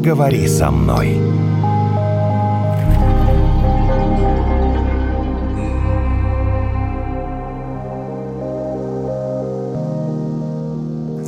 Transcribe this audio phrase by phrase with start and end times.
[0.00, 1.08] поговори со мной.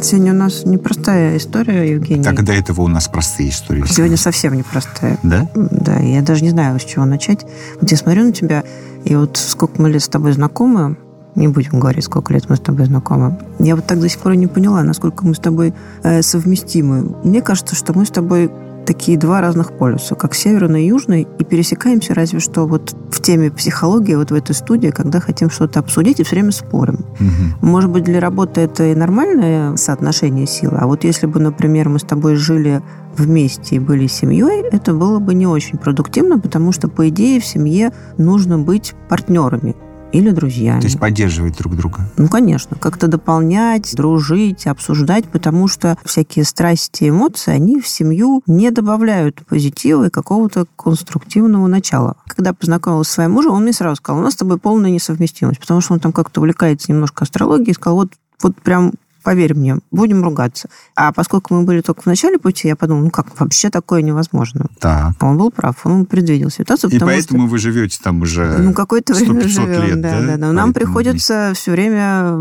[0.01, 2.25] Сегодня у нас непростая история, Евгений.
[2.25, 3.85] Так до этого у нас простые истории.
[3.87, 5.19] Сегодня совсем непростая.
[5.23, 5.51] Да?
[5.55, 7.45] Да, я даже не знаю, с чего начать.
[7.79, 8.65] Вот я смотрю на тебя,
[9.05, 10.97] и вот сколько мы лет с тобой знакомы,
[11.35, 13.39] не будем говорить, сколько лет мы с тобой знакомы.
[13.59, 17.15] Я вот так до сих пор и не поняла, насколько мы с тобой э, совместимы.
[17.25, 18.51] Мне кажется, что мы с тобой
[18.85, 23.51] такие два разных полюса, как северный и южный, и пересекаемся разве что вот в теме
[23.51, 27.05] психологии, вот в этой студии, когда хотим что-то обсудить и все время спорим.
[27.21, 27.67] Угу.
[27.67, 31.99] Может быть, для работы это и нормальное соотношение силы, а вот если бы, например, мы
[31.99, 32.83] с тобой жили
[33.17, 37.45] вместе и были семьей, это было бы не очень продуктивно, потому что, по идее, в
[37.45, 39.77] семье нужно быть партнерами
[40.13, 40.81] или друзьями.
[40.81, 42.11] То есть поддерживать друг друга.
[42.17, 48.43] Ну, конечно, как-то дополнять, дружить, обсуждать, потому что всякие страсти и эмоции, они в семью
[48.47, 52.17] не добавляют позитива и какого-то конструктивного начала.
[52.27, 55.61] Когда познакомилась с своим мужем, он мне сразу сказал, у нас с тобой полная несовместимость,
[55.61, 59.79] потому что он там как-то увлекается немножко астрологией и сказал, вот вот прям поверь мне,
[59.91, 60.69] будем ругаться.
[60.95, 64.67] А поскольку мы были только в начале пути, я подумала, ну как, вообще такое невозможно.
[64.79, 65.23] Так.
[65.23, 66.91] Он был прав, он предвидел ситуацию.
[66.91, 69.83] И поэтому что, вы живете там уже Ну, какое-то время живем.
[69.85, 70.27] лет, да, да?
[70.27, 70.53] да, да.
[70.53, 72.33] Нам приходится все время...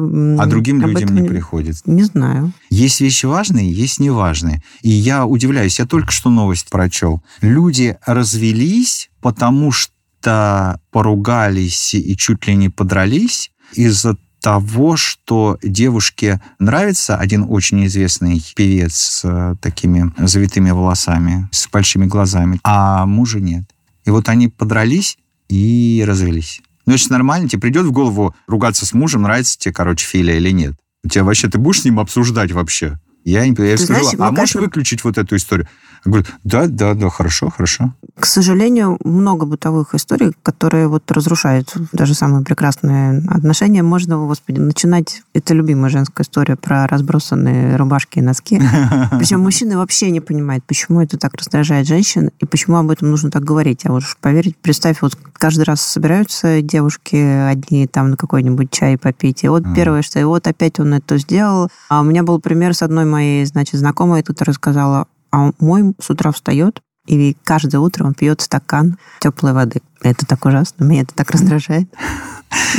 [0.41, 1.83] А другим людям не приходится?
[1.85, 2.52] Не знаю.
[2.69, 4.61] Есть вещи важные, есть неважные.
[4.81, 7.21] И я удивляюсь, я только что новость прочел.
[7.41, 17.16] Люди развелись, потому что поругались и чуть ли не подрались из-за того, что девушке нравится
[17.16, 23.64] один очень известный певец с э, такими завитыми волосами, с большими глазами, а мужа нет.
[24.03, 25.17] И вот они подрались
[25.48, 26.61] и развелись.
[26.88, 30.50] Ну, это нормально, тебе придет в голову ругаться с мужем, нравится тебе, короче, Филя или
[30.50, 30.73] нет.
[31.03, 33.00] У тебя вообще, ты будешь с ним обсуждать вообще?
[33.23, 34.61] Я не я скажу, знаешь, а можешь кажется...
[34.61, 35.67] выключить вот эту историю?
[36.03, 37.94] Я говорю, да, да, да, хорошо, хорошо.
[38.19, 43.83] К сожалению, много бытовых историй, которые вот разрушают даже самые прекрасные отношения.
[43.83, 45.21] Можно, господи, начинать...
[45.33, 48.59] Это любимая женская история про разбросанные рубашки и носки.
[49.20, 53.30] Причем мужчины вообще не понимают, почему это так раздражает женщин и почему об этом нужно
[53.30, 53.86] так говорить.
[53.86, 59.43] А вот поверить, представь, вот каждый раз собираются девушки одни там на какой-нибудь чай попить,
[59.43, 61.70] и вот первое, что и вот опять он это сделал.
[61.89, 66.10] А у меня был пример с одной моей, значит, знакомой, тут рассказала, а мой с
[66.10, 69.82] утра встает, и каждое утро он пьет стакан теплой воды.
[70.02, 71.89] Это так ужасно, меня это так раздражает.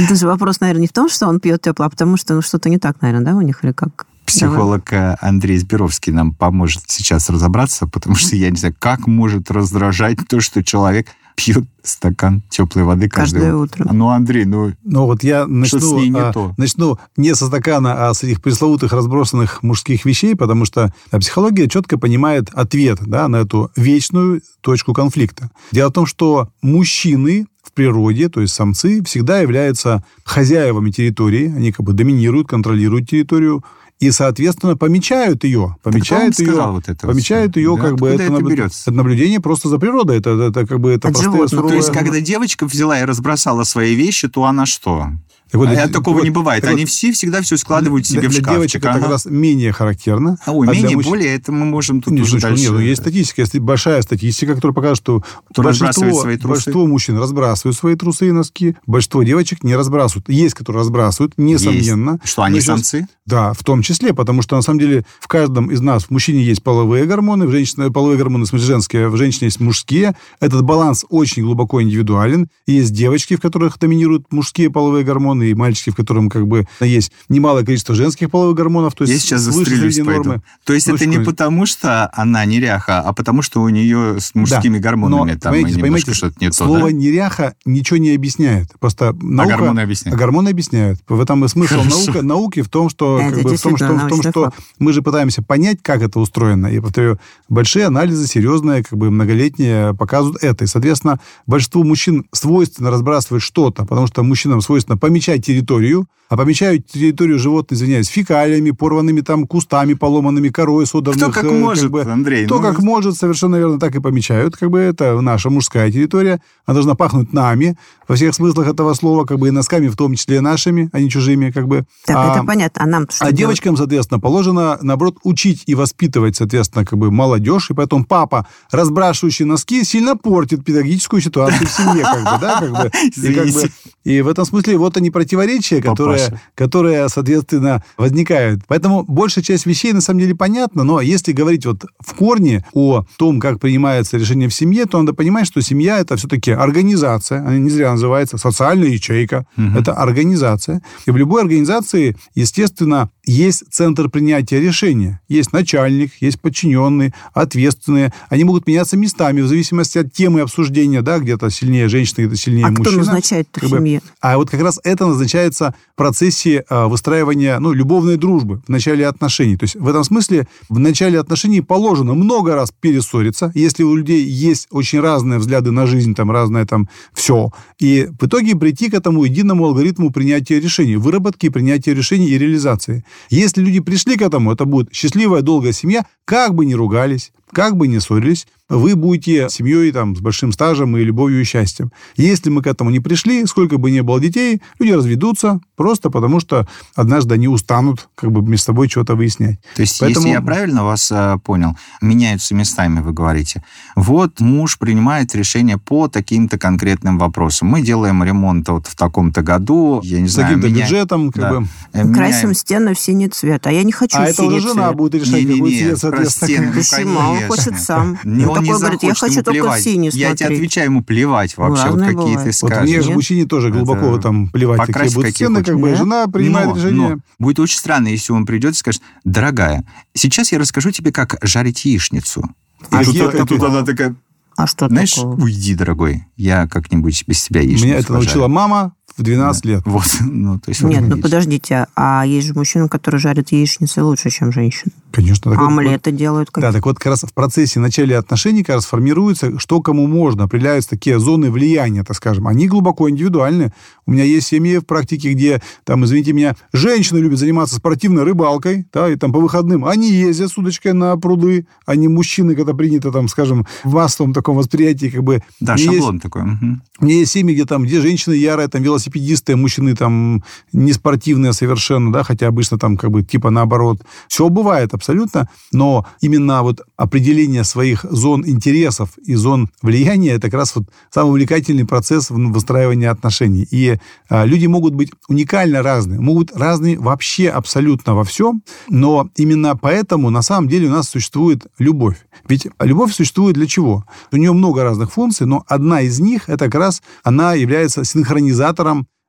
[0.09, 2.69] Даже вопрос, наверное, не в том, что он пьет тепло, а потому что ну, что-то
[2.69, 4.06] не так, наверное, да, у них или как?
[4.25, 5.15] Психолог Давай.
[5.15, 10.19] Э, Андрей Сберовский нам поможет сейчас разобраться, потому что я не знаю, как может раздражать
[10.28, 13.84] то, что человек пьют стакан теплой воды каждое, каждое утро.
[13.84, 13.94] утро.
[13.94, 16.54] Ну, Андрей, ну, ну вот я начну, что с ней не а, то?
[16.56, 21.98] начну не со стакана, а с этих пресловутых разбросанных мужских вещей, потому что психология четко
[21.98, 25.50] понимает ответ да, на эту вечную точку конфликта.
[25.72, 31.72] Дело в том, что мужчины в природе, то есть самцы, всегда являются хозяевами территории, они
[31.72, 33.65] как бы доминируют, контролируют территорию,
[34.02, 35.76] и, соответственно, помечают ее.
[35.80, 38.42] Помечают ее, вот это помечают ее да, как бы это, это, наб...
[38.42, 38.90] берется?
[38.90, 40.18] это наблюдение просто за природой.
[40.18, 41.68] Это, это, это как бы это От простые животных.
[41.68, 45.10] То есть, когда девочка взяла и разбросала свои вещи, то она что?
[45.52, 46.64] Так вот, а для, такого вот, не бывает.
[46.64, 48.46] Они вот, все всегда все складывают себе для, в шкафчик.
[48.46, 48.90] Для девочек ага.
[48.92, 50.38] это как раз менее характерно.
[50.46, 51.10] А, ой, а менее, мужчин...
[51.10, 52.62] более, это мы можем тут нет, уже что, дальше...
[52.62, 56.48] Нет, ну, есть статистика, есть большая статистика, которая показывает, что Кто большинство, свои трусы?
[56.48, 60.26] большинство мужчин разбрасывают свои трусы и носки, большинство девочек не разбрасывают.
[60.30, 62.12] Есть, которые разбрасывают, несомненно.
[62.12, 62.32] Есть.
[62.32, 62.88] Что, они сейчас...
[62.88, 63.06] самцы?
[63.26, 66.42] Да, в том числе, потому что, на самом деле, в каждом из нас, в мужчине
[66.42, 70.16] есть половые гормоны, в женщине, половые гормоны, в смысле, женские, в женщине есть мужские.
[70.41, 72.48] Этот баланс очень глубоко индивидуален.
[72.66, 77.12] Есть девочки, в которых доминируют мужские половые гормоны, и мальчики, в которых как бы есть
[77.28, 80.42] немалое количество женских половых гормонов, то есть Я сейчас застрелюсь нормы.
[80.64, 84.34] То есть ну, это не потому, что она неряха, а потому, что у нее с
[84.34, 84.84] мужскими да.
[84.84, 86.92] гормонами Но, там понимаете, понимаете, что-то не слово то, да?
[86.92, 88.69] неряха ничего не объясняет.
[88.78, 89.54] Просто наука...
[89.54, 90.14] А гормоны объясняют?
[90.14, 91.00] А гормоны объясняют.
[91.08, 94.09] В этом и смысл наука, науки в том, что, как бы, в том, что, в
[94.09, 96.66] том, что мы же пытаемся понять, как это устроено.
[96.66, 97.18] Я повторю,
[97.48, 100.65] большие анализы, серьезные, как бы многолетние, показывают это.
[100.65, 106.86] И, соответственно, большинству мужчин свойственно разбрасывать что-то, потому что мужчинам свойственно помечать территорию, а помечают
[106.86, 111.30] территорию животных, извиняюсь, фекалиями, порванными там кустами, поломанными корой, содранных...
[111.30, 112.46] Кто как может, как бы, Андрей.
[112.46, 112.62] Кто ну...
[112.62, 114.56] как может, совершенно верно, так и помечают.
[114.56, 116.40] Как бы это наша мужская территория.
[116.64, 117.76] Она должна пахнуть нами
[118.08, 121.10] во всех смыслах этого слова, как бы и носками, в том числе нашими, а не
[121.10, 121.84] чужими, как бы.
[122.06, 122.82] Так, а, это понятно.
[122.82, 123.38] А нам что А делать?
[123.38, 127.70] девочкам, соответственно, положено, наоборот, учить и воспитывать, соответственно, как бы молодежь.
[127.70, 132.70] И поэтому папа, разбрасывающий носки, сильно портит педагогическую ситуацию в семье, как бы, да, как
[132.70, 132.90] бы.
[133.16, 133.70] И, как бы,
[134.04, 136.22] и в этом смысле вот они противоречия, которые
[136.54, 138.63] которые, которые, соответственно, возникают.
[138.66, 143.04] Поэтому большая часть вещей на самом деле понятна, но если говорить вот в корне о
[143.19, 147.59] том, как принимается решение в семье, то надо понимать, что семья это все-таки организация, она
[147.59, 149.78] не зря называется социальная ячейка, угу.
[149.78, 150.83] это организация.
[151.07, 155.21] И в любой организации, естественно, есть центр принятия решения.
[155.28, 158.13] Есть начальник, есть подчиненные, ответственные.
[158.28, 162.66] Они могут меняться местами в зависимости от темы обсуждения, да, где-то сильнее женщина, где-то сильнее
[162.66, 162.89] а мужчина.
[162.89, 164.01] А кто назначает в семье?
[164.01, 168.68] Бы, а вот как раз это назначается в процессе э, выстраивания ну, любовной дружбы в
[168.68, 169.56] начале отношений.
[169.56, 174.22] То есть в этом смысле в начале отношений положено много раз перессориться, если у людей
[174.22, 177.50] есть очень разные взгляды на жизнь, там разное там все,
[177.80, 183.04] и в итоге прийти к этому единому алгоритму принятия решений, выработки принятия решений и реализации.
[183.30, 187.77] Если люди пришли к этому, это будет счастливая, долгая семья, как бы ни ругались, как
[187.77, 191.93] бы ни ссорились, вы будете семьей там, с большим стажем и любовью и счастьем.
[192.16, 196.41] Если мы к этому не пришли, сколько бы ни было детей, люди разведутся просто потому,
[196.41, 199.60] что однажды они устанут как бы между собой что-то выяснять.
[199.77, 200.27] То есть, Поэтому...
[200.27, 203.63] если я правильно вас э, понял, меняются местами, вы говорите.
[203.95, 207.69] Вот муж принимает решение по таким-то конкретным вопросам.
[207.69, 210.49] Мы делаем ремонт вот в таком-то году, я не с знаю...
[210.49, 210.84] таким-то меня...
[210.84, 211.60] бюджетом, как да.
[211.60, 211.66] бы...
[211.93, 214.97] Э, Красим стены в синий цвет, а я не хочу А это уже жена цвет.
[214.97, 216.72] будет решать, не, не, какой не, цвет, соответственно.
[216.72, 217.41] Почему?
[217.44, 218.18] Он хочет сам.
[218.24, 219.83] Не, он, он такой говорит, я хочу только плевать.
[219.83, 220.39] синий Я смотреть.
[220.39, 222.78] тебе отвечаю, ему плевать вообще, вот какие ты скажешь.
[222.78, 224.22] Вот мне же мужчине тоже глубоко это...
[224.22, 227.09] там плевать, какие будут стены, как бы жена принимает но, решение.
[227.09, 229.84] Но будет очень странно, если он придет и скажет, дорогая,
[230.15, 232.48] сейчас я расскажу тебе, как жарить яичницу.
[232.91, 234.15] А что тут она такая...
[234.54, 235.44] А что Знаешь, такого?
[235.44, 239.69] уйди, дорогой, я как-нибудь без тебя яичницу Меня это научила мама, в 12 да.
[239.69, 239.83] лет.
[239.84, 244.31] Вот, ну, то есть Нет, ну подождите, а есть же мужчины, которые жарят яичницы лучше,
[244.31, 244.93] чем женщины.
[245.13, 245.53] Конечно.
[245.53, 246.51] Так Омлеты вот, делают.
[246.51, 246.63] Как...
[246.63, 250.45] Да, так вот как раз в процессе начала отношений как раз формируется, что кому можно,
[250.45, 252.49] определяются такие зоны влияния, так скажем.
[252.49, 253.72] Они глубоко индивидуальны.
[254.07, 258.87] У меня есть семьи в практике, где, там, извините меня, женщины любят заниматься спортивной рыбалкой,
[258.93, 262.73] да, и там по выходным они ездят с удочкой на пруды, а не мужчины, когда
[262.73, 265.43] принято, там, скажем, в массовом таком восприятии, как бы...
[265.61, 266.43] Да, шаблон есть, такой.
[266.43, 266.66] Угу.
[267.00, 271.52] У меня есть семьи, где там, где женщины ярые, там, велосипедисты, мужчины там не спортивные
[271.52, 274.02] совершенно, да, хотя обычно там как бы типа наоборот.
[274.28, 280.61] Все бывает абсолютно, но именно вот определение своих зон интересов и зон влияния это как
[280.61, 283.66] раз вот самый увлекательный процесс выстраивания отношений.
[283.71, 289.76] И а, люди могут быть уникально разные, могут разные вообще абсолютно во всем, но именно
[289.76, 292.16] поэтому на самом деле у нас существует любовь.
[292.49, 294.04] Ведь любовь существует для чего?
[294.33, 298.81] У нее много разных функций, но одна из них это как раз она является синхронизатором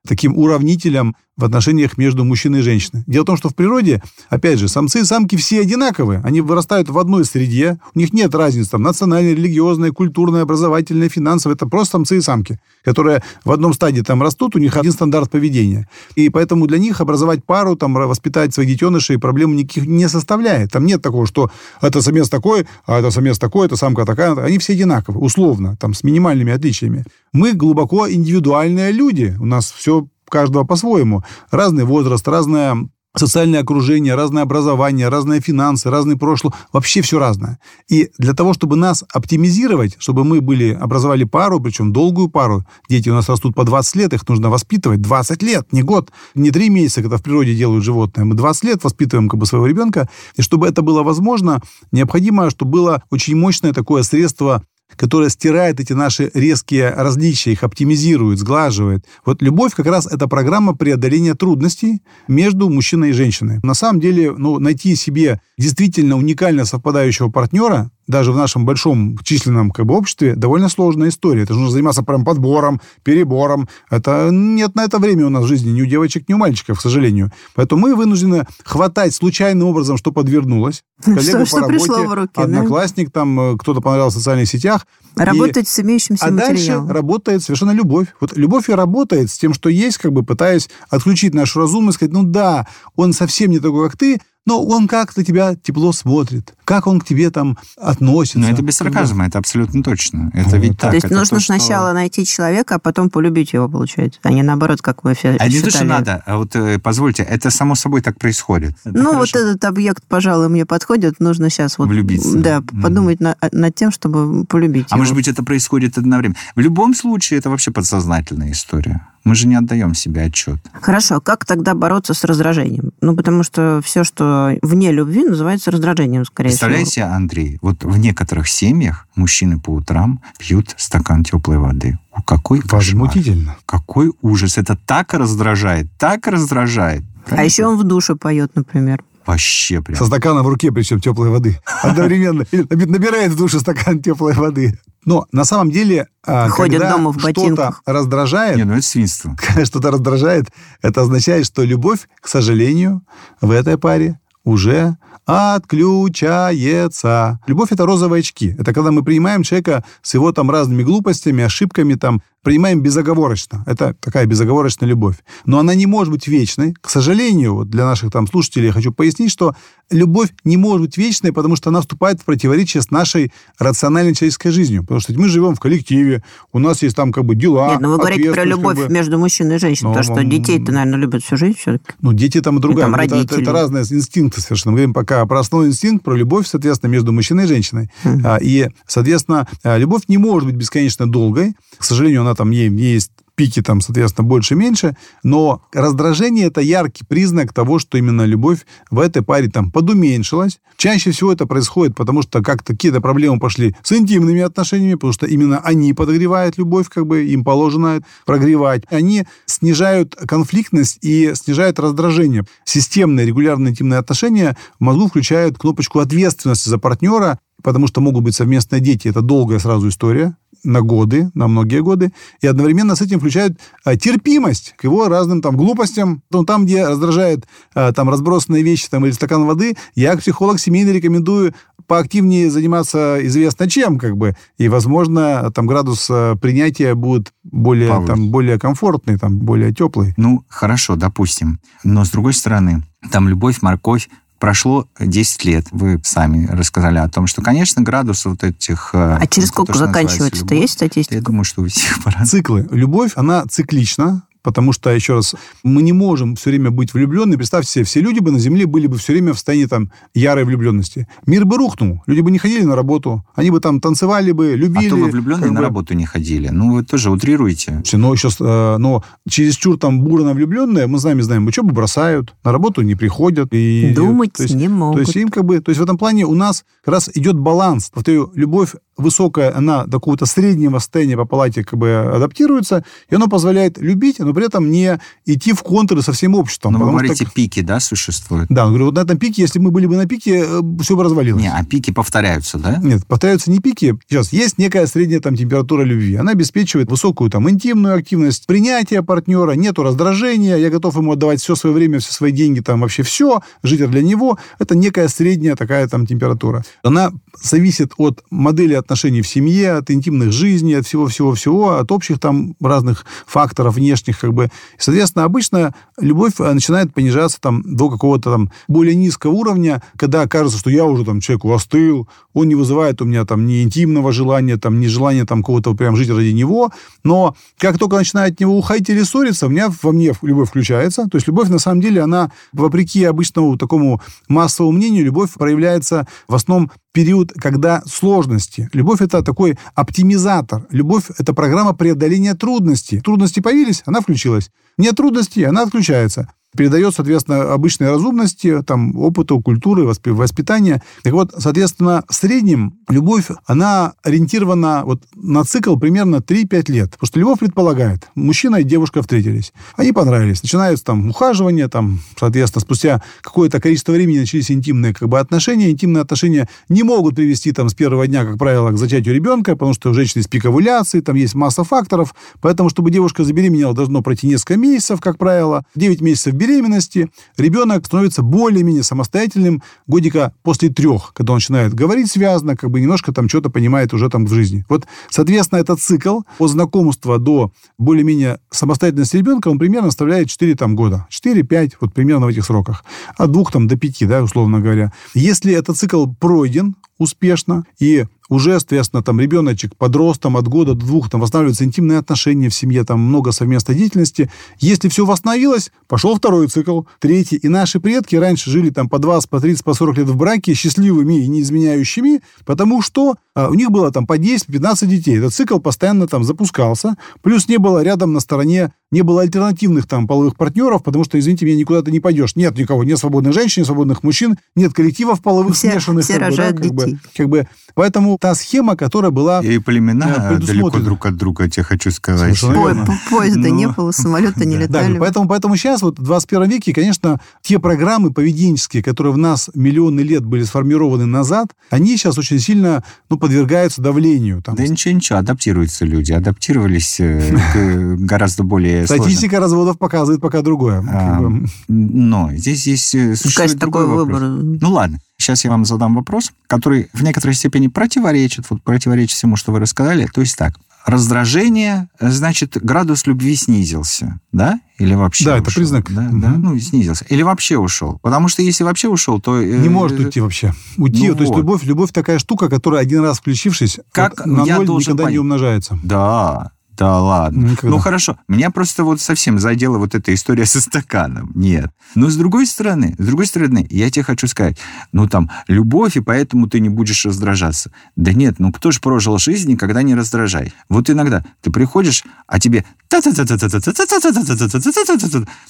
[0.06, 3.02] таким уравнителем в отношениях между мужчиной и женщиной.
[3.06, 6.20] Дело в том, что в природе, опять же, самцы и самки все одинаковые.
[6.24, 11.56] Они вырастают в одной среде, у них нет разницы там национальной, религиозной, культурной, образовательной, финансовой.
[11.56, 15.30] Это просто самцы и самки, которые в одном стадии там растут, у них один стандарт
[15.30, 15.88] поведения.
[16.14, 20.70] И поэтому для них образовать пару, там, воспитать своих детенышей проблем никаких не составляет.
[20.70, 24.36] Там нет такого, что это самец такой, а это самец такой, это самка такая.
[24.36, 27.04] Они все одинаковые, условно, там, с минимальными отличиями.
[27.32, 29.36] Мы глубоко индивидуальные люди.
[29.40, 31.22] У нас все каждого по-своему.
[31.52, 32.76] Разный возраст, разное
[33.16, 37.60] социальное окружение, разное образование, разные финансы, разный прошлое, вообще все разное.
[37.88, 43.10] И для того, чтобы нас оптимизировать, чтобы мы были, образовали пару, причем долгую пару, дети
[43.10, 46.70] у нас растут по 20 лет, их нужно воспитывать 20 лет, не год, не 3
[46.70, 50.42] месяца, когда в природе делают животные, мы 20 лет воспитываем как бы своего ребенка, и
[50.42, 51.60] чтобы это было возможно,
[51.92, 54.64] необходимо, чтобы было очень мощное такое средство
[54.96, 59.04] которая стирает эти наши резкие различия, их оптимизирует, сглаживает.
[59.24, 63.60] Вот любовь как раз это программа преодоления трудностей между мужчиной и женщиной.
[63.62, 69.70] На самом деле, ну, найти себе действительно уникально совпадающего партнера даже в нашем большом численном
[69.70, 71.42] как бы, обществе довольно сложная история.
[71.42, 73.68] Это нужно заниматься прям подбором, перебором.
[73.90, 76.78] Это нет на это время у нас в жизни ни у девочек, ни у мальчиков,
[76.78, 77.32] к сожалению.
[77.54, 80.84] Поэтому мы вынуждены хватать случайным образом, что подвернулось.
[81.04, 83.20] Коллега что, по работе, в руки, одноклассник, да?
[83.20, 84.86] там э, кто-то понравился в социальных сетях.
[85.16, 85.70] Работать и...
[85.70, 86.86] с имеющимся А материалом.
[86.86, 88.08] дальше работает совершенно любовь.
[88.20, 92.12] Вот любовь и работает с тем, что есть, как бы пытаясь отключить нашу разумность, сказать,
[92.12, 96.86] ну да, он совсем не такой, как ты, но он как-то тебя тепло смотрит, как
[96.86, 98.38] он к тебе там относится.
[98.38, 100.30] Но это без сарказма, это абсолютно точно.
[100.34, 100.62] Это вот.
[100.62, 100.90] ведь так.
[100.90, 101.94] То есть это нужно то, сначала что...
[101.94, 105.52] найти человека, а потом полюбить его, получается, а не наоборот, как мы все А считали.
[105.52, 108.76] не то, что надо, а вот э, позвольте, это само собой так происходит.
[108.84, 109.18] Это ну, хорошо.
[109.18, 111.88] вот этот объект, пожалуй, мне подходит, нужно сейчас вот...
[111.88, 112.36] Влюбиться.
[112.36, 113.36] Да, подумать mm.
[113.40, 115.02] на, над тем, чтобы полюбить А его.
[115.02, 116.36] может быть, это происходит одновременно.
[116.54, 119.06] В любом случае, это вообще подсознательная история.
[119.24, 120.58] Мы же не отдаем себе отчет.
[120.80, 122.92] Хорошо, как тогда бороться с раздражением?
[123.00, 127.06] Ну, потому что все, что вне любви, называется раздражением, скорее Представляете, всего.
[127.06, 131.98] Андрей, вот в некоторых семьях мужчины по утрам пьют стакан теплой воды.
[132.26, 132.82] Какой кошмар.
[132.82, 133.56] Возмутительно.
[133.66, 134.58] Какой ужас.
[134.58, 137.02] Это так раздражает, так раздражает.
[137.30, 139.02] А еще он в душе поет, например.
[139.26, 139.96] Вообще прям.
[139.96, 141.58] Со стаканом в руке, причем теплой воды.
[141.82, 144.78] Одновременно набирает в душе стакан теплой воды.
[145.04, 149.36] Но на самом деле, а, Ходит когда дома в что-то раздражает, Не, ну это свинство.
[149.36, 150.46] когда что-то раздражает,
[150.82, 153.02] это означает, что любовь, к сожалению,
[153.40, 154.96] в этой паре уже
[155.26, 157.40] отключается.
[157.46, 158.54] Любовь— это розовые очки.
[158.58, 163.64] Это когда мы принимаем человека с его там разными глупостями, ошибками, там, принимаем безоговорочно.
[163.66, 165.16] Это такая безоговорочная любовь.
[165.46, 166.74] Но она не может быть вечной.
[166.80, 169.54] К сожалению, вот для наших там слушателей я хочу пояснить, что
[169.90, 174.50] любовь не может быть вечной, потому что она вступает в противоречие с нашей рациональной человеческой
[174.50, 174.82] жизнью.
[174.82, 176.22] Потому что мы живем в коллективе,
[176.52, 178.94] у нас есть там как бы дела, Нет, ну вы говорите про любовь как бы.
[178.94, 181.92] между мужчиной и женщиной, Ну, потому что м, детей-то, наверное, любят всю жизнь все-таки.
[182.00, 182.86] Ну, дети там и другая.
[182.86, 184.72] там это, это- это разные инстинкты совершенно.
[184.72, 187.90] Мы говорим пока про основной инстинкт, про любовь, соответственно, между мужчиной и женщиной.
[188.24, 191.54] А, И, соответственно, а, любовь не может быть бесконечно долгой.
[191.78, 197.04] К сожалению, она там ей, ей есть пики там, соответственно, больше-меньше, но раздражение– это яркий
[197.04, 198.60] признак того, что именно любовь
[198.90, 200.60] в этой паре там подуменьшилась.
[200.76, 205.26] Чаще всего это происходит, потому что как-то какие-то проблемы пошли с интимными отношениями, потому что
[205.26, 208.84] именно они подогревают любовь, как бы им положено прогревать.
[208.90, 212.44] Они снижают конфликтность и снижают раздражение.
[212.64, 218.34] Системные регулярные интимные отношения в мозгу включают кнопочку ответственности за партнера, потому что могут быть
[218.34, 219.08] совместные дети.
[219.08, 223.96] Это долгая сразу история на годы, на многие годы, и одновременно с этим включают а,
[223.96, 226.22] терпимость к его разным там глупостям.
[226.30, 230.58] Ну, там, где раздражает а, там разбросанные вещи там, или стакан воды, я, как психолог
[230.58, 231.54] семейный, рекомендую
[231.86, 238.12] поактивнее заниматься известно чем, как бы, и, возможно, там градус а, принятия будет более, Повыше.
[238.12, 240.14] там, более комфортный, там, более теплый.
[240.16, 241.60] Ну, хорошо, допустим.
[241.82, 245.66] Но, с другой стороны, там любовь, морковь, прошло 10 лет.
[245.70, 248.90] Вы сами рассказали о том, что, конечно, градус вот этих...
[248.92, 250.54] э, А через то, сколько называется заканчивается-то?
[250.54, 251.14] Есть статистика?
[251.14, 252.66] Я думаю, что у всех по Циклы.
[252.70, 255.34] Любовь, она циклична, потому что, еще раз,
[255.64, 257.36] мы не можем все время быть влюбленными.
[257.36, 260.44] Представьте себе, все люди бы на Земле были бы все время в состоянии там ярой
[260.44, 261.08] влюбленности.
[261.26, 264.86] Мир бы рухнул, люди бы не ходили на работу, они бы там танцевали бы, любили.
[264.86, 265.66] А то вы влюбленные как на бы.
[265.66, 266.48] работу не ходили.
[266.50, 267.82] Ну, вы тоже утрируете.
[267.94, 272.82] Но сейчас, э, но чересчур там бурно влюбленные, мы сами знаем, учебу бросают, на работу
[272.82, 273.48] не приходят.
[273.52, 275.00] И, Думать то есть- не То могут.
[275.00, 277.90] есть им как бы, то есть в этом плане у нас как раз идет баланс.
[277.94, 283.26] Повторю, любовь высокая, она до какого-то среднего состояния по палате как бы адаптируется, и оно
[283.28, 286.74] позволяет любить, но при этом не идти в контры со всем обществом.
[286.74, 288.48] Но вы говорите, пики, да, существуют?
[288.50, 290.44] Да, говорю, вот на этом пике, если мы были бы на пике,
[290.80, 291.42] все бы развалилось.
[291.42, 292.78] Не, а пики повторяются, да?
[292.82, 293.96] Нет, повторяются не пики.
[294.08, 296.16] Сейчас есть некая средняя там температура любви.
[296.16, 301.54] Она обеспечивает высокую там интимную активность, принятие партнера, нету раздражения, я готов ему отдавать все
[301.54, 304.38] свое время, все свои деньги, там вообще все, жить для него.
[304.58, 306.64] Это некая средняя такая там температура.
[306.82, 312.54] Она зависит от модели отношений в семье, от интимных жизней, от всего-всего-всего, от общих там
[312.60, 314.50] разных факторов внешних как бы.
[314.78, 320.58] Соответственно, обычно любовь э, начинает понижаться там до какого-то там более низкого уровня, когда кажется,
[320.58, 324.56] что я уже там человеку остыл, он не вызывает у меня там ни интимного желания,
[324.56, 326.72] там, ни желания там кого-то прям жить ради него,
[327.02, 331.08] но как только начинает от него уходить или ссориться, у меня, во мне любовь включается.
[331.08, 336.34] То есть любовь, на самом деле, она, вопреки обычному такому массовому мнению, любовь проявляется в
[336.34, 338.70] основном период, когда сложности.
[338.72, 340.66] Любовь– это такой оптимизатор.
[340.70, 343.00] Любовь– это программа преодоления трудностей.
[343.00, 344.50] Трудности появились, она включилась.
[344.78, 346.32] Нет трудностей, она отключается.
[346.56, 350.82] Передает, соответственно, обычной разумности, там, опыту, культуры, воспи- воспитания.
[351.02, 356.90] Так вот, соответственно, в среднем любовь, она ориентирована вот на цикл примерно 3-5 лет.
[356.92, 359.52] Потому что любовь предполагает, мужчина и девушка встретились.
[359.76, 360.42] Они понравились.
[360.42, 365.70] Начинаются там ухаживания, там, соответственно, спустя какое-то количество времени начались интимные как бы, отношения.
[365.70, 369.74] Интимные отношения не могут привести там с первого дня, как правило, к зачатию ребенка, потому
[369.74, 372.14] что у женщины есть пик овуляции, там есть масса факторов.
[372.40, 375.64] Поэтому, чтобы девушка забеременела, должно пройти несколько месяцев, как правило.
[375.74, 377.10] 9 месяцев беременности.
[377.36, 383.12] Ребенок становится более-менее самостоятельным годика после трех, когда он начинает говорить связно, как бы немножко
[383.12, 384.64] там что-то понимает уже там в жизни.
[384.68, 390.76] Вот, соответственно, этот цикл от знакомства до более-менее самостоятельности ребенка, он примерно составляет 4 там,
[390.76, 391.06] года.
[391.10, 392.84] 4-5, вот примерно в этих сроках.
[393.16, 394.92] От двух там до пяти, да, условно говоря.
[395.14, 401.10] Если этот цикл пройден успешно, и уже, соответственно, там ребеночек подростом от года до двух,
[401.10, 404.30] там восстанавливаются интимные отношения в семье, там много совместной деятельности.
[404.58, 407.36] Если все восстановилось, пошел второй цикл, третий.
[407.36, 410.54] И наши предки раньше жили там по 20, по 30, по 40 лет в браке,
[410.54, 415.18] счастливыми и не изменяющими, потому что а, у них было там по 10-15 детей.
[415.18, 416.96] Этот цикл постоянно там запускался.
[417.22, 421.44] Плюс не было рядом на стороне не было альтернативных там половых партнеров, потому что, извините
[421.44, 422.36] меня, никуда ты не пойдешь.
[422.36, 426.04] Нет никого, нет свободных женщин, нет свободных мужчин, нет коллективов половых все, смешанных.
[426.04, 426.94] Все как рожают бы, да, как детей.
[426.94, 429.40] бы, как бы, поэтому та схема, которая была...
[429.40, 432.40] И племена Да, далеко друг от друга, я тебе хочу сказать.
[432.40, 434.98] Поезда Ну, не было, самолета не летали.
[434.98, 440.00] поэтому, поэтому сейчас, вот в 21 веке, конечно, те программы поведенческие, которые в нас миллионы
[440.00, 444.42] лет были сформированы назад, они сейчас очень сильно ну, подвергаются давлению.
[444.42, 448.86] Там, Да ничего, ничего, адаптируются люди, адаптировались э, к гораздо более.
[448.86, 450.84] Статистика разводов показывает пока другое.
[450.88, 451.30] А.
[451.68, 454.20] Но здесь есть э, Конечно, другой такой вопрос.
[454.20, 454.58] выбор.
[454.60, 459.36] Ну ладно, сейчас я вам задам вопрос, который в некоторой степени противоречит, вот противоречит всему,
[459.36, 460.06] что вы рассказали.
[460.12, 460.54] То есть так,
[460.86, 464.60] раздражение, значит, градус любви снизился, да?
[464.78, 465.60] Или вообще Да, это ушел?
[465.60, 465.92] признак.
[465.94, 467.04] Да, да, ну, снизился.
[467.08, 467.98] Или вообще ушел.
[468.02, 469.40] Потому что если вообще ушел, то...
[469.40, 470.52] э, Не может уйти вообще.
[470.76, 471.38] Уйти, ну то есть вот.
[471.38, 475.06] любовь, любовь такая штука, которая один раз включившись, Как вот на я ноль никогда не
[475.06, 475.18] понять?
[475.20, 475.78] умножается.
[475.84, 477.50] Да, да ладно.
[477.50, 477.68] Никогда.
[477.68, 481.30] Ну хорошо, меня просто вот совсем задела вот эта история со стаканом.
[481.34, 481.70] Нет.
[481.94, 484.58] Но с другой стороны, с другой стороны, я тебе хочу сказать,
[484.92, 487.70] ну там, любовь, и поэтому ты не будешь раздражаться.
[487.96, 490.52] Да нет, ну кто же прожил жизнь, никогда не раздражай.
[490.68, 492.64] Вот иногда ты приходишь, а тебе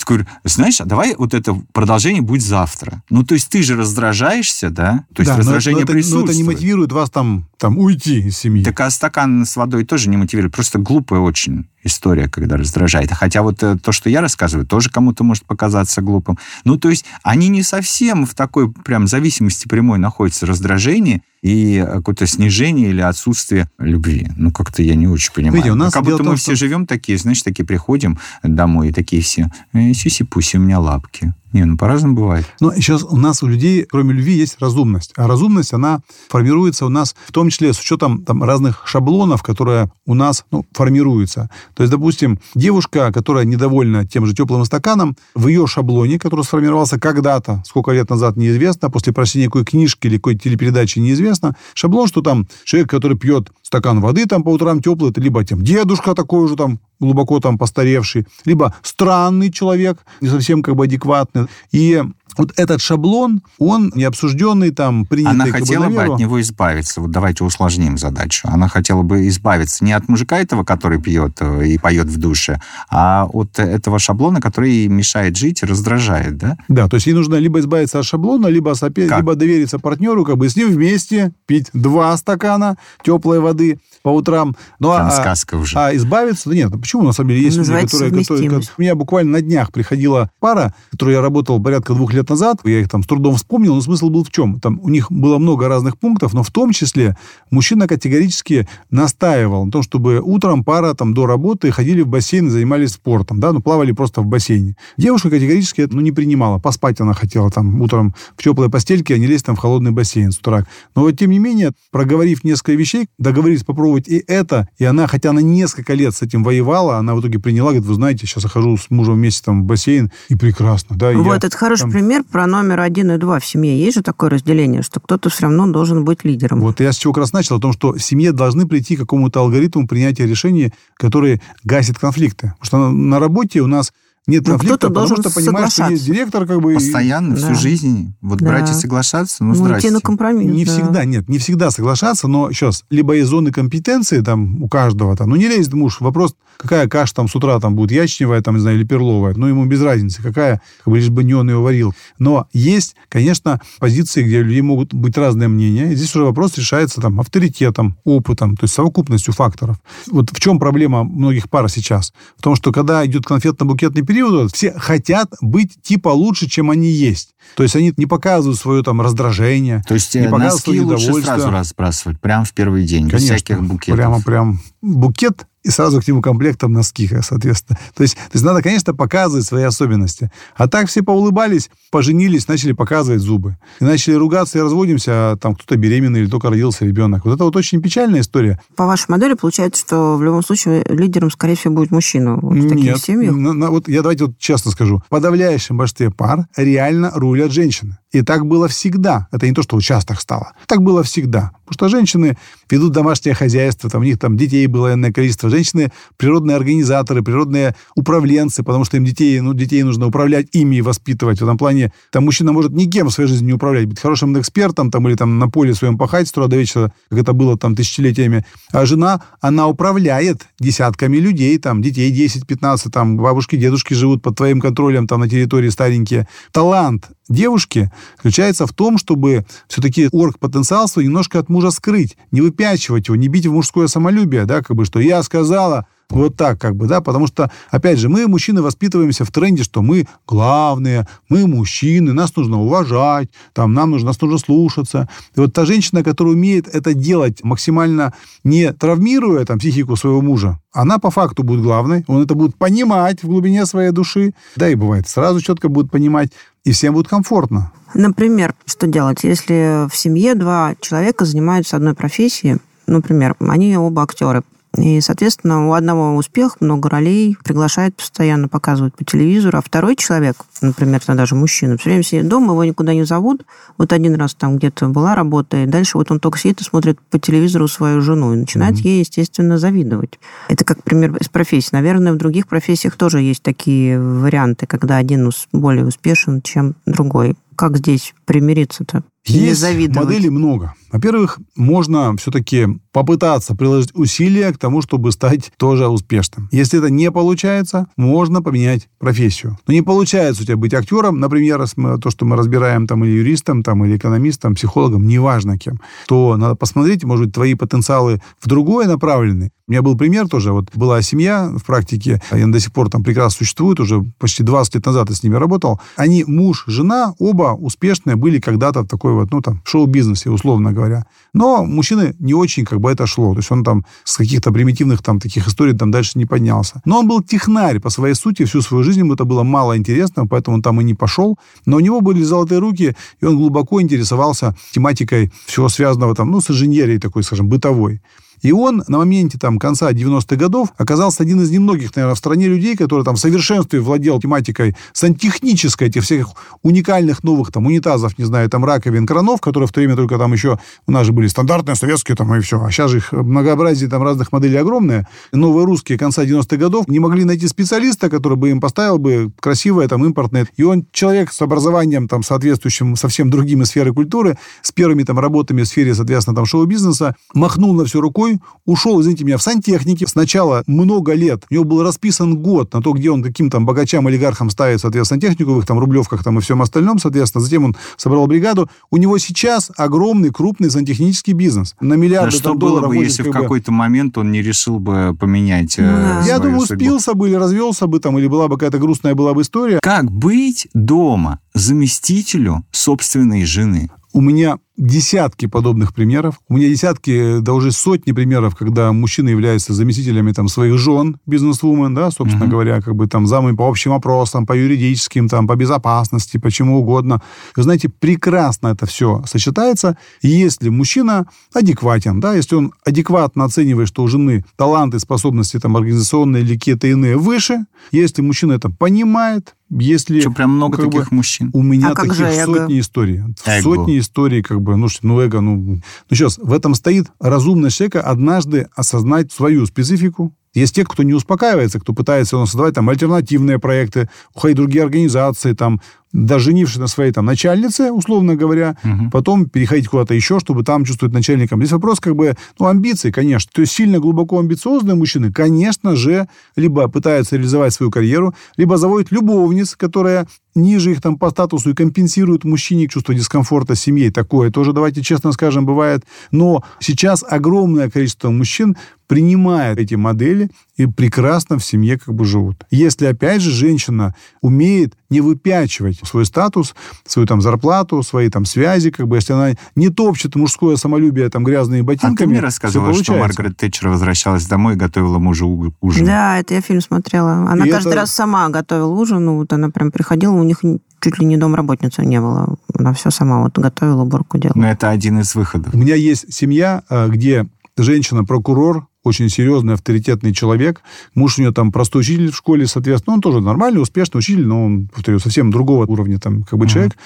[0.07, 3.03] Говорю, знаешь, а давай вот это продолжение будет завтра.
[3.11, 5.05] Ну, то есть ты же раздражаешься, да?
[5.15, 6.29] То есть Да, но- раздражение но, это, но присутствует.
[6.31, 8.63] это не мотивирует вас там, там уйти из семьи.
[8.65, 10.55] Так а стакан с водой тоже не мотивирует.
[10.55, 13.13] Просто глупая очень история, когда раздражает.
[13.13, 16.39] Хотя вот э, то, что я рассказываю, тоже кому-то может показаться глупым.
[16.65, 20.47] Ну, то есть они не совсем в такой прям зависимости прямой находятся.
[20.47, 24.29] Раздражение и э, какое-то снижение или отсутствие любви.
[24.37, 25.55] Ну, как-то я не очень понимаю.
[25.57, 27.65] Видите, у нас Ну, как будто в том, мы все что- живем такие, знаешь, такие
[27.67, 31.35] приходим домой, и такие все, э, сиси-пуси, у меня лапки.
[31.55, 32.45] Не, ну по-разному бывает.
[32.59, 35.13] Но сейчас у нас, у людей, кроме любви, есть разумность.
[35.17, 39.89] А разумность, она формируется у нас в том числе с учетом там, разных шаблонов, которые
[40.05, 41.49] у нас ну, формируются.
[41.75, 46.99] То есть, допустим, девушка, которая недовольна тем же теплым стаканом, в ее шаблоне, который сформировался
[46.99, 52.21] когда-то, сколько лет назад, неизвестно, после прочтения какой книжки или какой телепередачи неизвестно, шаблон, что
[52.21, 56.43] там человек, который пьет стакан воды там по утрам теплый, это либо тем дедушка такой
[56.43, 61.47] уже там глубоко там постаревший, либо странный человек, не совсем как бы адекватный.
[61.73, 62.03] И
[62.37, 67.01] вот этот шаблон, он необсужденный, там, принятый Она бы хотела бы от него избавиться.
[67.01, 68.49] Вот давайте усложним задачу.
[68.51, 72.61] Она хотела бы избавиться не от мужика этого, который пьет э, и поет в душе,
[72.91, 76.57] а от этого шаблона, который мешает жить и раздражает, да?
[76.69, 79.19] Да, то есть ей нужно либо избавиться от шаблона, либо, сопе- Как?
[79.19, 84.55] либо довериться партнеру, как бы с ним вместе пить два стакана теплой воды по утрам.
[84.81, 85.79] Ну, Там а, сказка уже.
[85.79, 88.61] а избавиться, да нет, ну почему, на самом деле, есть люди, которые, которые...
[88.77, 92.81] У меня буквально на днях приходила пара, которую я работал порядка двух лет назад, я
[92.81, 94.61] их там с трудом вспомнил, но смысл был в чем?
[94.61, 97.17] Там у них было много разных пунктов, но в том числе
[97.51, 102.51] мужчина категорически настаивал на том, чтобы утром пара там до работы ходили в бассейн и
[102.51, 104.77] занимались спортом, да, ну плавали просто в бассейне.
[104.99, 109.19] Девушка категорически это ну, не принимала, поспать она хотела там утром в теплой постельке, а
[109.19, 110.67] не лезть там в холодный бассейн с утра.
[110.95, 115.31] Но вот тем не менее, проговорив несколько вещей, договорились попробовать и это, и она, хотя
[115.31, 118.51] она несколько лет с этим воевала, она в итоге приняла, говорит, вы знаете, сейчас я
[118.51, 121.13] хожу с мужем вместе там в бассейн, и прекрасно, да.
[121.13, 123.79] Вот, я это хороший там- пример про номер один и два в семье.
[123.79, 126.61] Есть же такое разделение, что кто-то все равно должен быть лидером.
[126.61, 129.01] Вот я с чего как раз начал, о том, что в семье должны прийти к
[129.01, 132.55] какому-то алгоритму принятия решений, который гасит конфликты.
[132.61, 133.93] Потому что на работе у нас
[134.27, 136.73] нет Ну, конфликта, потому должен что понимаешь, что есть директор, как бы...
[136.73, 137.55] и- Постоянно, всю Да.
[137.55, 138.15] жизнь.
[138.23, 138.47] Вот Да.
[138.47, 139.91] брать и соглашаться, ну, Ну, здрасте.
[139.91, 140.51] на компромисс.
[140.51, 140.73] Не да.
[140.73, 145.31] всегда, нет, не всегда соглашаться, но сейчас либо есть зоны компетенции там у каждого, там,
[145.31, 148.61] ну не лезет муж, вопрос, какая каша там с утра там будет, ячневая там, не
[148.61, 151.59] знаю, или перловая, ну ему без разницы, какая, как бы лишь бы не он ее
[151.59, 151.93] варил.
[152.19, 156.57] Но есть, конечно, позиции, где у людей могут быть разные мнения, и здесь уже вопрос
[156.57, 159.77] решается там авторитетом, опытом, то есть совокупностью факторов.
[160.11, 162.13] Вот в чем проблема многих пар сейчас?
[162.39, 164.14] В том, что когда идет конфетно-букетный период,
[164.53, 167.35] все хотят быть типа лучше, чем они есть.
[167.57, 171.23] То есть они не показывают свое там раздражение, То есть не э, показывают носки лучше
[171.25, 173.97] сразу разбрасывать, прямо в первый день, без Конечно, всяких букетов.
[173.97, 177.79] Прямо, прям букет и сразу к нему комплектом носки, соответственно.
[177.97, 180.31] То есть, то есть надо, конечно, показывать свои особенности.
[180.57, 183.57] А так все поулыбались, поженились, начали показывать зубы.
[183.81, 187.25] И начали ругаться и разводимся, а там кто-то беременный или только родился ребенок.
[187.25, 188.61] Вот это вот очень печальная история.
[188.77, 192.69] По вашей модели получается, что в любом случае лидером, скорее всего, будет мужчина вот в
[192.69, 193.35] таких Нет, семьях?
[193.35, 195.03] на- на- вот я давайте вот честно скажу.
[195.07, 197.97] В подавляющем большинстве пар реально рулят женщины.
[198.13, 199.27] И так было всегда.
[199.33, 200.53] Это не то, что вот сейчас так стало.
[200.67, 201.51] Так было всегда.
[201.67, 202.39] Потому что женщины
[202.71, 205.51] ведут домашнее хозяйство, там у них там детей было энное количество.
[205.55, 210.83] Женщины природные организаторы, природные управленцы, потому что им детей, ну, детей нужно управлять ими и
[210.83, 211.41] воспитывать.
[211.41, 214.91] В этом плане там мужчина может никем в своей жизни не управлять, быть хорошим экспертом
[214.91, 217.77] там, или там на поле своем пахать с утра до вечера, как это было там
[217.77, 218.45] тысячелетиями.
[218.73, 224.61] А жена, она управляет десятками людей, там, детей 10-15, там, бабушки, дедушки живут под твоим
[224.61, 226.27] контролем там на территории старенькие.
[226.51, 233.09] Талант девушки заключается в том, чтобы все-таки орг-потенциал свой немножко от мужа скрыть, не выпячивать
[233.09, 236.77] его, не бить в мужское самолюбие, да, как бы, что я сказала, вот так, как
[236.77, 241.47] бы, да, потому что, опять же, мы, мужчины, воспитываемся в тренде, что мы главные, мы
[241.47, 245.09] мужчины, нас нужно уважать, там, нам нужно, нас нужно слушаться.
[245.37, 248.13] И вот та женщина, которая умеет это делать максимально
[248.45, 253.23] не травмируя там психику своего мужа, она по факту будет главной, он это будет понимать
[253.23, 256.31] в глубине своей души, да и бывает, сразу четко будет понимать,
[256.65, 257.73] и всем будет комфортно.
[257.95, 264.43] Например, что делать, если в семье два человека занимаются одной профессией, например, они оба актеры,
[264.77, 270.37] и, соответственно, у одного успех, много ролей, приглашает постоянно, показывают по телевизору, а второй человек,
[270.61, 273.45] например, это даже мужчина, все время сидит дома, его никуда не зовут.
[273.79, 276.99] Вот один раз там где-то была работа, и дальше вот он только сидит и смотрит
[277.11, 280.19] по телевизору свою жену и начинает ей, естественно, завидовать.
[280.49, 281.71] Это как пример из профессии.
[281.73, 287.37] Наверное, в других профессиях тоже есть такие варианты, когда один более успешен, чем другой.
[287.57, 289.05] Как здесь примириться-то?
[289.27, 290.75] Есть моделей много.
[290.93, 296.49] Во-первых, можно все-таки попытаться приложить усилия к тому, чтобы стать тоже успешным.
[296.53, 299.59] Если это не получается, можно поменять профессию.
[299.67, 301.65] Но не получается у тебя быть актером, например,
[302.01, 306.55] то, что мы разбираем, там, или юристом, там, или экономистом, психологом, неважно кем, то надо
[306.55, 309.51] посмотреть, может быть, твои потенциалы в другое направлены.
[309.67, 310.53] У меня был пример тоже.
[310.53, 314.75] Вот была семья в практике, она до сих пор там прекрасно существует, уже почти 20
[314.77, 315.81] лет назад я с ними работал.
[315.97, 321.05] Они, муж, жена, оба успешные были когда-то в такой вот, ну, там, шоу-бизнесе, условно говоря.
[321.33, 323.33] Но мужчины не очень как бы это шло.
[323.33, 326.81] То есть он там с каких-то примитивных там таких историй там дальше не поднялся.
[326.85, 330.27] Но он был технарь по своей сути, всю свою жизнь ему это было мало интересно,
[330.27, 331.39] поэтому он там и не пошел.
[331.67, 336.41] Но у него были золотые руки, и он глубоко интересовался тематикой всего связанного там, ну,
[336.41, 338.01] с инженерией такой, скажем, бытовой.
[338.43, 342.47] И он на моменте там, конца 90-х годов оказался один из немногих, наверное, в стране
[342.47, 346.29] людей, который там в совершенстве владел тематикой сантехнической, этих всех
[346.63, 350.33] уникальных новых там унитазов, не знаю, там раковин, кранов, которые в то время только там
[350.33, 352.63] еще у нас же были стандартные советские там и все.
[352.63, 355.09] А сейчас же их многообразие там разных моделей огромное.
[355.33, 359.89] Новые русские конца 90-х годов не могли найти специалиста, который бы им поставил бы красивое
[359.89, 360.47] там импортное.
[360.57, 365.63] И он человек с образованием там соответствующим совсем другими сферы культуры, с первыми там работами
[365.63, 368.24] в сфере, соответственно, там шоу-бизнеса, махнул на все рукой,
[368.67, 370.07] ушел, извините меня, в сантехнике.
[370.07, 374.07] Сначала много лет, у него был расписан год на то, где он каким там богачам,
[374.07, 377.45] олигархам ставит, соответственно, технику в их там рублевках там и всем остальном, соответственно.
[377.45, 378.69] Затем он собрал бригаду.
[378.91, 381.75] У него сейчас огромный, крупный сантехнический бизнес.
[381.81, 384.79] На Да миллиарды что там было долларов бы, если в какой-то момент он не решил
[384.79, 386.19] бы поменять э, Ну да.
[386.21, 386.85] Я свою думаю, судьбу?
[386.85, 389.81] спился бы или развелся бы там, или была бы какая-то грустная была бы история.
[389.81, 393.91] Как быть дома заместителю собственной жены?
[394.13, 396.41] У меня десятки подобных примеров.
[396.49, 401.95] У меня десятки, да уже сотни примеров, когда мужчины являются заместителями там своих жен, бизнес-вумен,
[401.95, 402.51] да, собственно Мгм.
[402.53, 407.21] говоря, как бы там замами по общим вопросам, по юридическим, там, по безопасности, почему угодно.
[407.57, 414.03] Вы знаете, прекрасно это все сочетается, если мужчина адекватен, да, если он адекватно оценивает, что
[414.03, 420.21] у жены таланты, способности там организационные или какие-то иные выше, если мужчина это понимает, если...
[420.21, 421.51] Что, прям много как бы, таких мужчин?
[421.53, 423.19] у меня А таких сотни историй.
[423.47, 423.63] Эго.
[423.63, 425.57] Сотни историй, как бы, ну, ну, эго, ну...
[425.57, 430.35] Ну, сейчас, в этом стоит разумность человека однажды осознать свою специфику.
[430.55, 434.85] Есть те, кто не успокаивается, кто пытается ну, создавать там альтернативные проекты, уходить в другие
[434.85, 435.81] организации, там,
[436.13, 439.11] даже женившись на своей там начальнице, условно говоря, Мгм.
[439.11, 441.59] потом переходить куда-то еще, чтобы там чувствовать начальником.
[441.61, 443.51] Здесь вопрос как бы, ну, амбиций, конечно.
[443.53, 449.11] То есть сильно глубоко амбициозные мужчины, конечно же, либо пытаются реализовать свою карьеру, либо заводят
[449.11, 454.13] любовниц, которая ниже их там по статусу и компенсирует мужчине чувство дискомфорта с семьей.
[454.13, 456.05] Такое тоже, давайте честно скажем, бывает.
[456.31, 462.65] Но сейчас огромное количество мужчин принимают эти модели и прекрасно в семье как бы живут.
[462.71, 466.75] Если, опять же, женщина умеет не выпячивать свой статус,
[467.07, 471.45] свою там зарплату, свои там связи, как бы, если она не топчет мужское самолюбие там
[471.45, 476.07] грязными ботинками, А ты мне рассказывала, что Маргарет Тэтчер возвращалась домой и готовила мужу ужин.
[476.07, 477.33] Да, это я фильм смотрела.
[477.51, 479.25] Она И каждый это- раз сама готовила ужин.
[479.25, 480.63] Ну, вот она прям приходила, у них
[481.01, 482.57] чуть ли не домработницы не было.
[482.77, 484.57] Она все сама вот готовила, уборку делала.
[484.59, 485.75] Но это один из выходов.
[485.75, 490.81] У меня есть семья, а, где женщина-прокурор, очень серьезный, авторитетный человек.
[491.15, 493.15] Муж у нее там простой учитель в школе, соответственно.
[493.15, 496.97] Он тоже нормальный, успешный учитель, но он, повторю, совсем другого уровня там как бы человек.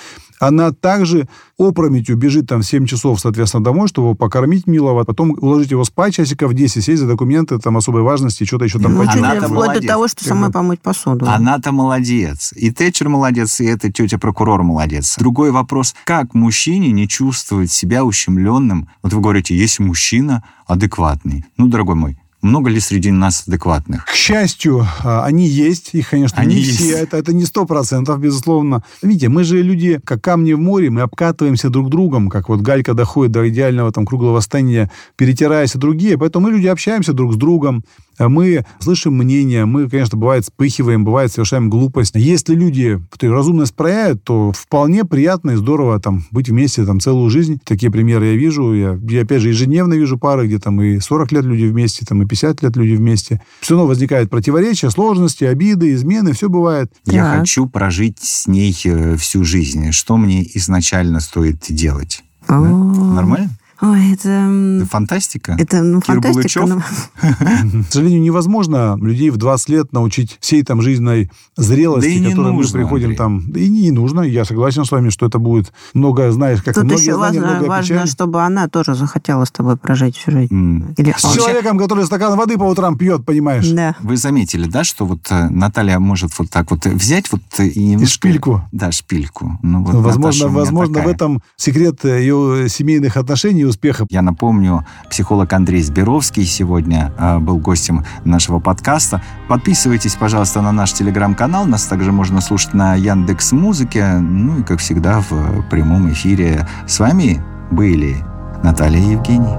[0.40, 5.72] Она также опрометью бежит там в 7 часов, соответственно, домой, чтобы покормить милого, потом уложить
[5.72, 9.46] его спать часиков 10, сесть за документы там особой важности, что-то еще там Ну, Она-то
[9.46, 9.82] вплоть молодец.
[9.82, 11.26] до того, что самой помыть посуду.
[11.28, 12.52] Она-то молодец.
[12.54, 15.16] И Тэтчер молодец, и эта тетя-прокурор молодец.
[15.18, 18.88] Другой вопрос, как мужчине не чувствовать себя ущемленным?
[19.02, 21.44] Вот вы говорите, есть мужчина адекватный.
[21.56, 24.04] Ну, дорогой мой, много ли среди нас адекватных?
[24.04, 26.78] К счастью, а, они есть, их, конечно, Они не есть.
[26.78, 28.84] все, это, это не сто процентов, безусловно.
[29.02, 32.94] Видите, мы же люди, как камни в море, мы обкатываемся друг другом, как вот галька
[32.94, 37.82] доходит до идеального там круглого стояния, перетираясь другие, поэтому мы люди общаемся друг с другом,
[38.18, 42.12] мы слышим мнения, мы, конечно, бывает вспыхиваем, бывает совершаем глупость.
[42.16, 47.30] Если люди повторю, разумность проявят, то вполне приятно и здорово там быть вместе там целую
[47.30, 47.60] жизнь.
[47.64, 48.72] Такие примеры я вижу.
[48.74, 52.22] Я, я опять же, ежедневно вижу пары, где там и 40 лет люди вместе, там
[52.22, 53.40] и 50 лет люди вместе.
[53.60, 56.90] Все равно возникает противоречия, сложности, обиды, измены, все бывает.
[57.04, 57.40] Я Так.
[57.40, 59.92] хочу прожить с ней э, всю жизнь.
[59.92, 62.22] Что мне изначально стоит делать?
[62.48, 63.50] О, Нормально?
[63.80, 64.84] Ой, это...
[64.90, 65.56] Фантастика?
[65.58, 66.60] Это, ну, Кир фантастика.
[66.60, 66.82] Булычев?
[67.22, 72.18] но- К сожалению, невозможно людей в 20 лет научить всей там жизненной зрелости, Да и
[72.18, 73.16] не которой мы нужно, приходим Андрей.
[73.16, 73.52] там.
[73.52, 74.22] Да и не нужно.
[74.22, 77.40] Я согласен с вами, что это будет много, знаешь, как и Тут многие еще знания,
[77.40, 80.52] важно, много важно, чтобы она тоже захотела с тобой прожить всю жизнь.
[80.52, 80.94] М.
[80.96, 83.68] Или С человеком, который стакан воды по утрам пьет, понимаешь?
[83.70, 83.94] Да.
[84.00, 87.80] Вы заметили, да, что вот э, Наталья может вот так вот взять вот э, и
[87.84, 88.12] немножко...
[88.14, 88.62] шпильку.
[88.72, 89.58] Да, шпильку.
[89.62, 94.06] Ну, вот возможно, возможно в этом секрет э, ее семейных отношений и успеха.
[94.10, 99.22] Я напомню, психолог Андрей Сберовский сегодня э, был гостем нашего подкаста.
[99.48, 101.66] Подписывайтесь, пожалуйста, на наш телеграм-канал.
[101.66, 104.18] Нас также можно слушать на Яндекс Музыке.
[104.18, 106.66] Ну и, как всегда, в прямом эфире.
[106.86, 108.16] С вами были
[108.62, 109.54] Наталья и Евгений.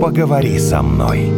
[0.00, 1.32] Поговори со мной.